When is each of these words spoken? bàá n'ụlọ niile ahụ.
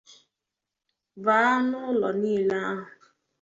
bàá 1.23 1.51
n'ụlọ 1.69 2.09
niile 2.21 2.57
ahụ. 2.71 2.85